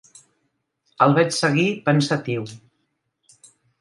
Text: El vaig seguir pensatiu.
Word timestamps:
El 1.07 1.13
vaig 1.19 1.29
seguir 1.39 1.67
pensatiu. 1.91 2.49